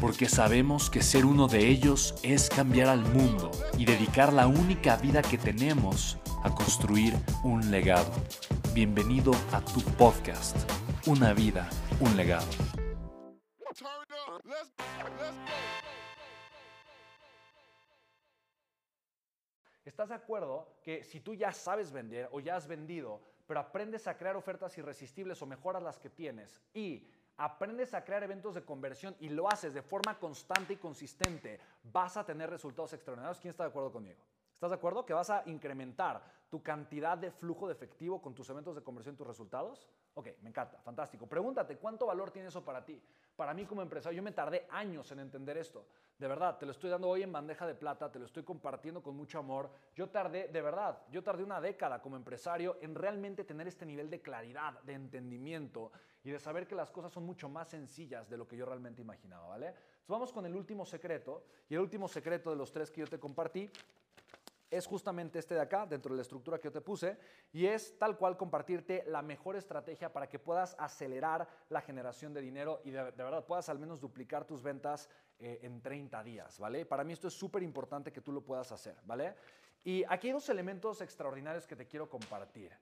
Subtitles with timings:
[0.00, 4.96] porque sabemos que ser uno de ellos es cambiar al mundo y dedicar la única
[4.96, 8.12] vida que tenemos a construir un legado.
[8.74, 10.56] Bienvenido a tu podcast,
[11.06, 11.68] Una vida,
[12.00, 12.46] un legado.
[19.84, 24.06] ¿Estás de acuerdo que si tú ya sabes vender o ya has vendido, pero aprendes
[24.06, 28.64] a crear ofertas irresistibles o mejoras las que tienes y aprendes a crear eventos de
[28.64, 31.60] conversión y lo haces de forma constante y consistente,
[31.92, 33.40] vas a tener resultados extraordinarios.
[33.40, 34.20] ¿Quién está de acuerdo conmigo?
[34.52, 38.48] ¿Estás de acuerdo que vas a incrementar tu cantidad de flujo de efectivo con tus
[38.48, 39.86] eventos de conversión y tus resultados?
[40.18, 41.26] Ok, me encanta, fantástico.
[41.26, 42.98] Pregúntate, ¿cuánto valor tiene eso para ti?
[43.36, 45.84] Para mí como empresario, yo me tardé años en entender esto.
[46.18, 49.02] De verdad, te lo estoy dando hoy en bandeja de plata, te lo estoy compartiendo
[49.02, 49.70] con mucho amor.
[49.94, 54.08] Yo tardé, de verdad, yo tardé una década como empresario en realmente tener este nivel
[54.08, 55.92] de claridad, de entendimiento
[56.24, 59.02] y de saber que las cosas son mucho más sencillas de lo que yo realmente
[59.02, 59.74] imaginaba, ¿vale?
[60.08, 61.44] Vamos con el último secreto.
[61.68, 63.70] Y el último secreto de los tres que yo te compartí
[64.70, 67.18] es justamente este de acá, dentro de la estructura que yo te puse,
[67.52, 72.40] y es tal cual compartirte la mejor estrategia para que puedas acelerar la generación de
[72.40, 76.86] dinero y de, verdad puedas al menos duplicar tus ventas eh, en 30 días, ¿vale?
[76.86, 79.34] Para mí esto es súper importante que tú lo puedas hacer, ¿vale?
[79.84, 82.72] Y aquí hay dos elementos extraordinarios que te quiero compartir.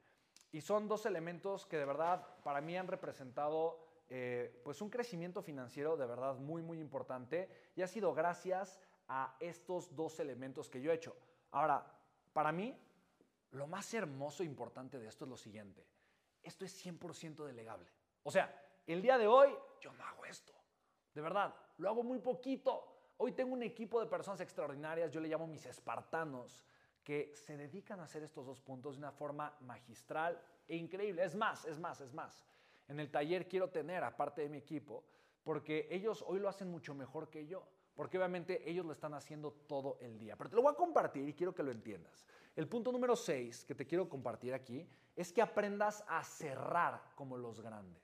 [0.52, 3.78] Y son dos elementos que de verdad para mí han representado
[4.08, 9.36] eh, pues un crecimiento financiero de verdad muy, muy importante y ha sido gracias a
[9.40, 11.16] estos dos elementos que yo he hecho.
[11.54, 11.86] Ahora,
[12.32, 12.76] para mí,
[13.52, 15.86] lo más hermoso e importante de esto es lo siguiente.
[16.42, 17.88] Esto es 100% delegable.
[18.24, 18.52] O sea,
[18.86, 20.52] el día de hoy yo no hago esto.
[21.14, 23.12] De verdad, lo hago muy poquito.
[23.18, 26.66] Hoy tengo un equipo de personas extraordinarias, yo le llamo mis espartanos,
[27.04, 31.22] que se dedican a hacer estos dos puntos de una forma magistral e increíble.
[31.22, 32.44] Es más, es más, es más.
[32.88, 35.04] En el taller quiero tener, aparte de mi equipo,
[35.44, 39.52] porque ellos hoy lo hacen mucho mejor que yo, porque obviamente ellos lo están haciendo
[39.66, 40.36] todo el día.
[40.36, 42.26] Pero te lo voy a compartir y quiero que lo entiendas.
[42.56, 47.36] El punto número 6 que te quiero compartir aquí es que aprendas a cerrar como
[47.36, 48.02] los grandes.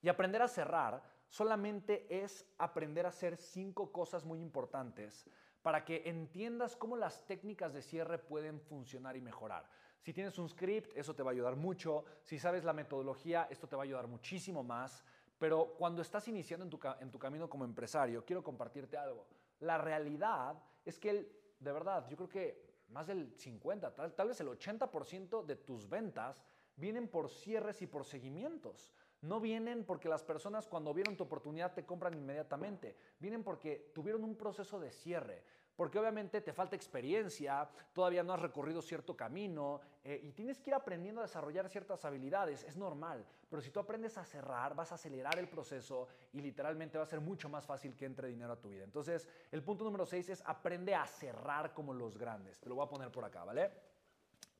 [0.00, 5.28] Y aprender a cerrar solamente es aprender a hacer cinco cosas muy importantes
[5.62, 9.68] para que entiendas cómo las técnicas de cierre pueden funcionar y mejorar.
[10.00, 12.04] Si tienes un script, eso te va a ayudar mucho.
[12.22, 15.04] Si sabes la metodología, esto te va a ayudar muchísimo más.
[15.38, 19.26] Pero cuando estás iniciando en tu, en tu camino como empresario, quiero compartirte algo.
[19.60, 24.40] La realidad es que, de verdad, yo creo que más del 50, tal, tal vez
[24.40, 26.42] el 80% de tus ventas
[26.76, 28.92] vienen por cierres y por seguimientos.
[29.20, 32.96] No vienen porque las personas cuando vieron tu oportunidad te compran inmediatamente.
[33.18, 35.42] Vienen porque tuvieron un proceso de cierre.
[35.78, 40.70] Porque obviamente te falta experiencia, todavía no has recorrido cierto camino eh, y tienes que
[40.70, 42.64] ir aprendiendo a desarrollar ciertas habilidades.
[42.64, 43.24] Es normal.
[43.48, 47.06] Pero si tú aprendes a cerrar, vas a acelerar el proceso y literalmente va a
[47.06, 48.82] ser mucho más fácil que entre dinero a tu vida.
[48.82, 52.58] Entonces, el punto número 6 es aprende a cerrar como los grandes.
[52.58, 53.70] Te lo voy a poner por acá, ¿vale?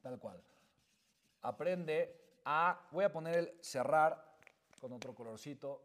[0.01, 0.41] Tal cual.
[1.43, 4.37] Aprende a, voy a poner el cerrar
[4.81, 5.83] con otro colorcito.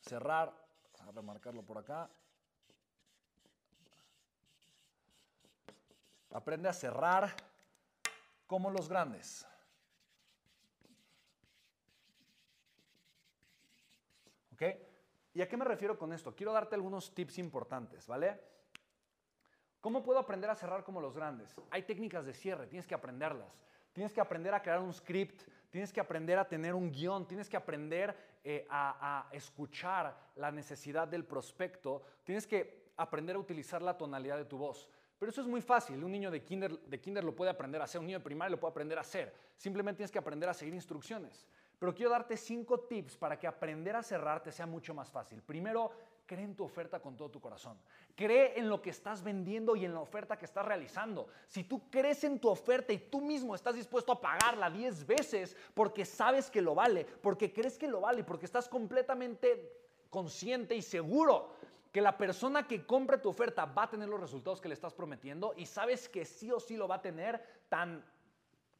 [0.00, 0.67] Cerrar,
[1.00, 2.08] a remarcarlo por acá.
[6.30, 7.34] Aprende a cerrar
[8.46, 9.46] como los grandes.
[14.52, 14.62] ¿Ok?
[15.34, 16.34] ¿Y a qué me refiero con esto?
[16.34, 18.40] Quiero darte algunos tips importantes, ¿vale?
[19.80, 21.54] ¿Cómo puedo aprender a cerrar como los grandes?
[21.70, 23.56] Hay técnicas de cierre, tienes que aprenderlas.
[23.92, 27.48] Tienes que aprender a crear un script, tienes que aprender a tener un guion, tienes
[27.48, 28.16] que aprender
[28.50, 34.46] eh, a, escuchar la necesidad del prospecto, tienes que aprender a utilizar la tonalidad de
[34.46, 34.88] tu voz.
[35.18, 37.84] Pero eso es muy fácil, un niño de kinder, de kinder lo puede aprender a
[37.84, 39.34] hacer, un niño de primaria lo puede aprender a hacer.
[39.54, 41.46] Simplemente tienes que aprender a seguir instrucciones.
[41.78, 45.42] Pero quiero darte cinco tips para que aprender a cerrarte sea mucho más fácil.
[45.42, 45.90] Primero,
[46.28, 47.76] cree en tu oferta con todo tu corazón.
[48.14, 51.26] Cree en lo que estás vendiendo y en la oferta que estás realizando.
[51.48, 55.56] Si tú crees en tu oferta y tú mismo estás dispuesto a pagarla 10 veces
[55.74, 59.72] porque sabes que lo vale, porque crees que lo vale, porque estás completamente
[60.10, 61.54] consciente y seguro
[61.90, 64.92] que la persona que compre tu oferta va a tener los resultados que le estás
[64.92, 68.04] prometiendo y sabes que sí o sí lo va a tener tan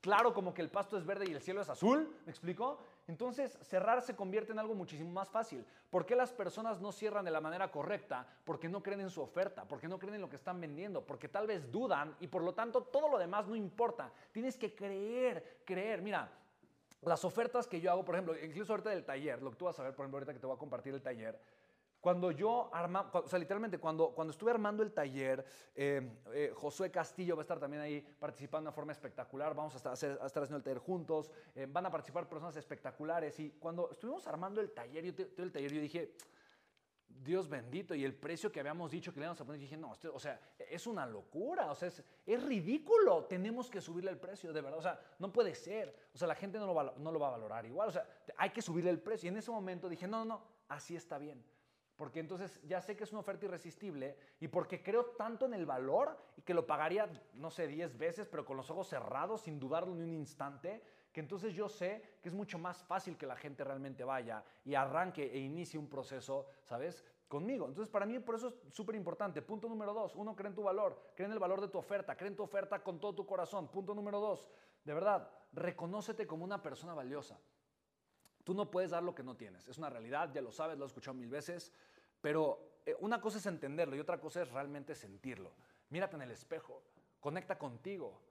[0.00, 2.78] claro como que el pasto es verde y el cielo es azul, ¿me explico?
[3.06, 5.64] Entonces, cerrar se convierte en algo muchísimo más fácil.
[5.90, 8.26] ¿Por qué las personas no cierran de la manera correcta?
[8.44, 11.28] Porque no creen en su oferta, porque no creen en lo que están vendiendo, porque
[11.28, 14.12] tal vez dudan y por lo tanto todo lo demás no importa.
[14.30, 16.02] Tienes que creer, creer.
[16.02, 16.30] Mira,
[17.02, 19.78] las ofertas que yo hago, por ejemplo, incluso ahorita del taller, lo que tú vas
[19.78, 21.40] a ver, por ejemplo, ahorita que te voy a compartir el taller,
[22.00, 26.90] cuando yo arma, o sea, literalmente, cuando, cuando estuve armando el taller, eh, eh, Josué
[26.90, 29.54] Castillo va a estar también ahí participando de una forma espectacular.
[29.54, 31.32] Vamos a estar, haciendo el taller juntos.
[31.56, 33.38] Eh, van a participar personas espectaculares.
[33.40, 36.14] Y cuando estuvimos armando el taller, yo, el taller, yo dije,
[37.08, 39.92] Dios bendito, y el precio que habíamos dicho que le íbamos a poner, dije, no,
[40.12, 44.52] o sea, es una locura, o sea, es, es, ridículo, tenemos que subirle el precio,
[44.52, 47.10] de verdad, o sea, no puede ser, o sea, la gente no lo, va, no
[47.10, 48.06] lo va a valorar igual, o sea,
[48.36, 49.26] hay que subirle el precio.
[49.26, 51.42] Y en ese momento dije, no, no, no, así está bien
[51.98, 55.66] porque entonces ya sé que es una oferta irresistible y porque creo tanto en el
[55.66, 59.58] valor y que lo pagaría, no sé, 10 veces, pero con los ojos cerrados, sin
[59.58, 60.80] dudarlo ni un instante,
[61.12, 64.76] que entonces yo sé que es mucho más fácil que la gente realmente vaya y
[64.76, 67.04] arranque e inicie un proceso, ¿sabes?
[67.26, 67.66] Conmigo.
[67.66, 69.42] Entonces, para mí, por eso es súper importante.
[69.42, 72.16] Punto número dos, uno, cree en tu valor, cree en el valor de tu oferta,
[72.16, 73.66] cree en tu oferta con todo tu corazón.
[73.68, 74.48] Punto número dos,
[74.84, 77.40] de verdad, reconócete como una persona valiosa.
[78.48, 79.68] Tú no puedes dar lo que no tienes.
[79.68, 81.70] Es una realidad, ya lo sabes, lo he escuchado mil veces,
[82.22, 85.52] pero eh, una cosa es entenderlo y otra cosa es realmente sentirlo.
[85.90, 86.82] Mírate en el espejo,
[87.20, 88.22] conecta contigo,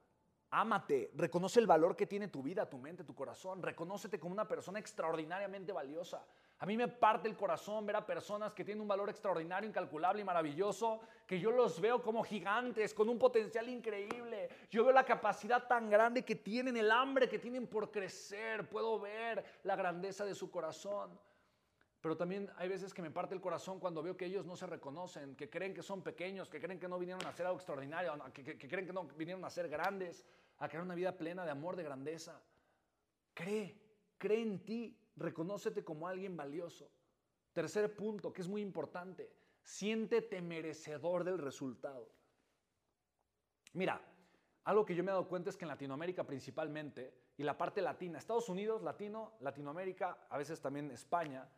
[0.50, 4.48] ámate, reconoce el valor que tiene tu vida, tu mente, tu corazón, reconócete como una
[4.48, 6.26] persona extraordinariamente valiosa.
[6.60, 10.22] A mí me parte el corazón ver a personas que tienen un valor extraordinario, incalculable
[10.22, 14.48] y maravilloso, que yo los veo como gigantes, con un potencial increíble.
[14.68, 18.68] Yo veo la capacidad tan grande que tienen, el hambre que tienen por crecer.
[18.68, 21.16] Puedo ver la grandeza de su corazón.
[22.00, 24.66] Pero también hay veces que me parte el corazón cuando veo que ellos no se
[24.66, 28.14] reconocen, que creen que son pequeños, que creen que no vinieron a hacer algo extraordinario,
[28.32, 30.24] que, que creen que no vinieron a ser grandes,
[30.58, 32.40] a crear una vida plena de amor, de grandeza.
[33.34, 33.76] Cree,
[34.16, 36.90] cree en ti, Reconócete como alguien valioso.
[37.52, 39.32] Tercer punto, que es muy importante,
[39.62, 42.08] siéntete merecedor del resultado.
[43.72, 44.00] Mira,
[44.64, 47.80] algo que yo me he dado cuenta es que en Latinoamérica principalmente, y la parte
[47.80, 51.48] latina, Estados Unidos, latino, Latinoamérica, a veces también España,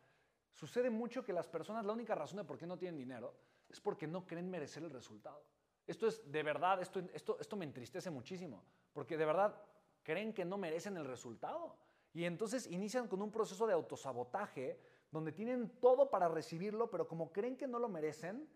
[0.53, 3.35] sucede mucho que las personas, la única razón de por qué no tienen dinero
[3.69, 5.45] es porque no creen merecer el resultado.
[5.87, 8.63] Esto es de verdad, esto, esto, esto me entristece muchísimo,
[8.93, 9.61] porque de verdad
[10.03, 11.77] creen que no merecen el resultado.
[12.13, 14.79] Y entonces inician con un proceso de autosabotaje
[15.11, 18.49] donde tienen todo para recibirlo, pero como creen que no lo merecen,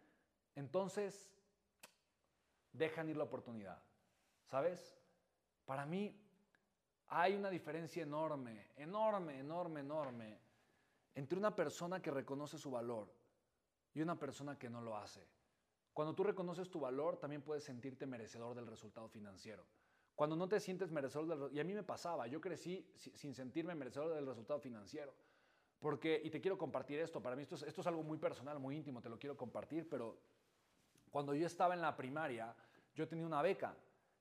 [0.56, 1.32] entonces
[2.72, 3.82] dejan ir la oportunidad.
[4.46, 5.02] ¿Sabes?
[5.66, 6.16] Para mí
[7.08, 10.40] hay una diferencia enorme, enorme, enorme, enorme
[11.14, 13.12] entre una persona que reconoce su valor
[13.94, 15.26] y una persona que no lo hace.
[15.94, 19.66] Cuando tú reconoces tu valor, también puedes sentirte merecedor del resultado financiero.
[20.16, 23.76] Cuando no te sientes merecedor del y a mí me pasaba, yo crecí sin sentirme
[23.76, 25.14] merecedor del resultado financiero.
[25.80, 28.60] Porque, y te quiero compartir esto, para mí esto es, esto es algo muy personal,
[28.60, 30.18] muy íntimo, te lo quiero compartir, pero
[31.12, 32.56] cuando yo estaba en la primaria,
[32.94, 33.76] yo tenía una beca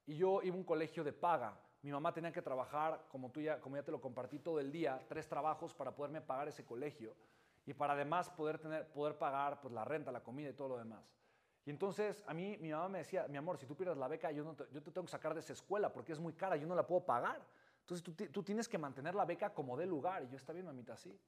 [0.06, 1.58] y yo iba a un colegio de paga.
[1.82, 4.72] Mi mamá tenía que trabajar, como, tú ya, como ya te lo compartí todo el
[4.72, 7.14] día, tres trabajos para poderme pagar ese colegio
[7.66, 10.78] y para además poder, tener, poder pagar pues, la renta, la comida y todo lo
[10.78, 11.04] demás.
[11.66, 14.30] Y entonces a mí mi mamá me decía, mi amor, si tú pierdes la beca,
[14.30, 16.66] yo, te, yo te tengo que sacar de esa escuela porque es muy cara, yo
[16.66, 17.40] no la puedo pagar.
[17.80, 20.22] Entonces tú, tú tienes que mantener la beca como de lugar.
[20.24, 21.18] Y yo, está bien, mamita, sí.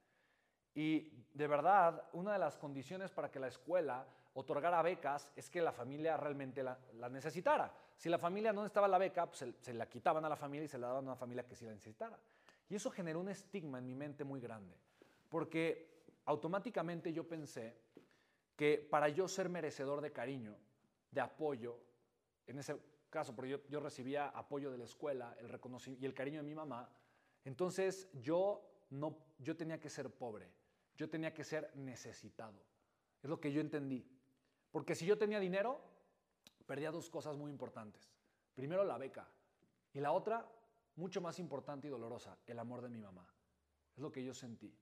[0.75, 5.63] Y de verdad, una de las condiciones para que la escuela otorgara becas es que
[5.63, 7.73] la familia realmente la, la necesitara.
[7.97, 10.67] Si la familia no necesitaba la beca, pues se, se, la quitaban a la familia
[10.67, 12.19] y se la daban a una familia que sí la necesitara.
[12.69, 14.77] Y eso generó un estigma en mi mente muy grande,
[15.31, 17.79] porque automáticamente yo pensé
[18.57, 20.57] que para yo ser merecedor de cariño,
[21.11, 21.79] de apoyo,
[22.47, 25.49] en ese caso, porque yo, recibía apoyo de la escuela el
[26.01, 26.91] y el cariño de mi mamá,
[27.45, 30.51] entonces yo, no, yo tenía que ser pobre,
[30.97, 32.61] yo tenía que ser necesitado.
[33.23, 34.05] Es lo que yo entendí.
[34.71, 35.81] Porque si yo tenía dinero,
[36.67, 38.11] perdía dos cosas muy importantes.
[38.55, 39.29] Primero, la beca.
[39.93, 40.51] Y la otra,
[40.97, 43.27] mucho más importante y dolorosa, el amor de mi mamá.
[43.95, 44.77] Es lo que yo sentí.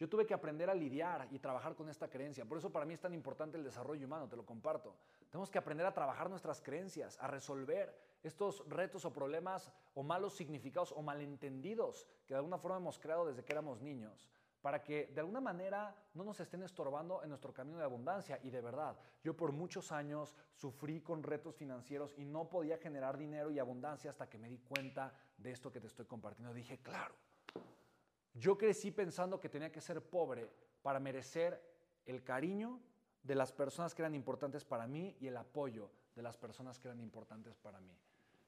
[0.00, 2.46] Yo tuve que aprender a lidiar y trabajar con esta creencia.
[2.46, 4.96] Por eso para mí es tan importante el desarrollo humano, te lo comparto.
[5.28, 10.34] Tenemos que aprender a trabajar nuestras creencias, a resolver estos retos o problemas o malos
[10.34, 14.26] significados o malentendidos que de alguna forma hemos creado desde que éramos niños
[14.62, 18.38] para que de alguna manera no nos estén estorbando en nuestro camino de abundancia.
[18.42, 23.16] Y de verdad, yo por muchos años sufrí con retos financieros y no podía generar
[23.16, 26.52] dinero y abundancia hasta que me di cuenta de esto que te estoy compartiendo.
[26.52, 27.14] Dije, claro,
[28.34, 30.48] yo crecí pensando que tenía que ser pobre
[30.82, 31.62] para merecer
[32.06, 32.80] el cariño
[33.22, 36.88] de las personas que eran importantes para mí y el apoyo de las personas que
[36.88, 37.96] eran importantes para mí.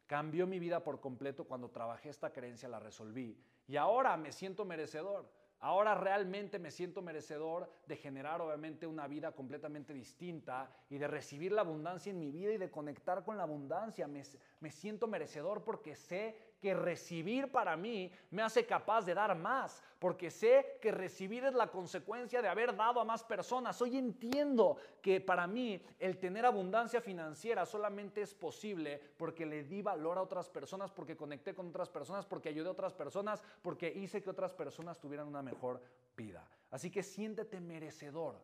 [0.07, 4.65] Cambió mi vida por completo cuando trabajé esta creencia, la resolví y ahora me siento
[4.65, 5.31] merecedor.
[5.61, 11.53] Ahora realmente me siento merecedor de generar obviamente una vida completamente distinta y de recibir
[11.53, 14.09] la abundancia en mi vida y de conectar con la abundancia.
[14.09, 19.83] Me, siento merecedor porque sé que recibir para mí me hace capaz de dar más,
[19.99, 23.83] porque sé que recibir es la consecuencia de haber dado a más personas.
[23.83, 29.83] Hoy entiendo que para mí el tener abundancia financiera solamente es posible porque le di
[29.83, 33.93] valor a otras personas, porque conecté con otras personas, porque ayudé a otras personas, porque
[33.93, 35.83] hice que otras personas tuvieran una mejor
[36.17, 36.49] vida.
[36.71, 38.41] Así que siéntete merecedor.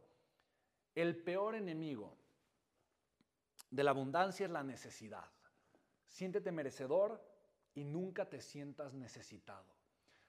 [0.92, 2.16] El peor enemigo
[3.70, 5.24] de la abundancia es la necesidad.
[6.08, 7.37] Siéntete merecedor
[7.74, 9.78] y nunca te sientas necesitado.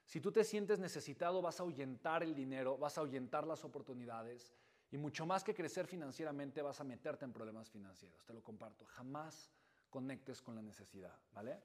[0.04, 4.52] Si tú te sientes necesitado, vas a ahuyentar el dinero, vas a ahuyentar las oportunidades
[4.90, 8.24] y mucho más que crecer financieramente, vas a meterte en problemas financieros.
[8.24, 8.84] Te lo comparto.
[8.86, 9.52] Jamás
[9.88, 11.62] conectes con la necesidad, ¿vale?